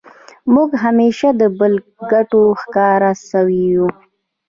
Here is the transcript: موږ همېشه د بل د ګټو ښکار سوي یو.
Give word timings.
موږ 0.53 0.69
همېشه 0.83 1.27
د 1.41 1.43
بل 1.59 1.73
د 1.83 1.85
ګټو 2.11 2.41
ښکار 2.61 3.01
سوي 3.29 3.63
یو. 3.75 3.87